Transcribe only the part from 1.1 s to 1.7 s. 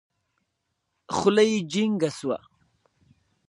خوله يې